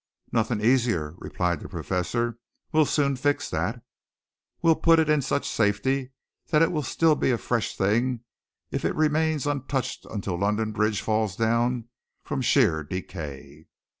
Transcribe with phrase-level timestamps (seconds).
[0.31, 2.39] "Nothing easier," replied the Professor.
[2.71, 3.83] "We'll soon fix that.
[4.63, 6.11] We'll put it in such safety
[6.49, 8.21] that it will still be a fresh thing
[8.71, 11.87] if it remains untouched until London Bridge falls down
[12.23, 13.67] from sheer decay."